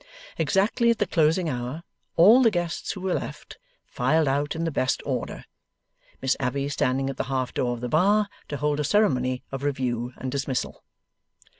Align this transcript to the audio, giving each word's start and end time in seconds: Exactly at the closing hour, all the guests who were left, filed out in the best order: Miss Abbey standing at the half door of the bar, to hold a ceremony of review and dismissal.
Exactly 0.39 0.89
at 0.89 0.97
the 0.97 1.05
closing 1.05 1.47
hour, 1.47 1.83
all 2.15 2.41
the 2.41 2.49
guests 2.49 2.91
who 2.91 3.01
were 3.01 3.13
left, 3.13 3.59
filed 3.85 4.27
out 4.27 4.55
in 4.55 4.63
the 4.63 4.71
best 4.71 5.03
order: 5.05 5.45
Miss 6.23 6.35
Abbey 6.39 6.69
standing 6.69 7.07
at 7.07 7.17
the 7.17 7.25
half 7.25 7.53
door 7.53 7.73
of 7.75 7.81
the 7.81 7.87
bar, 7.87 8.27
to 8.47 8.57
hold 8.57 8.79
a 8.79 8.83
ceremony 8.83 9.43
of 9.51 9.61
review 9.61 10.11
and 10.17 10.31
dismissal. 10.31 10.83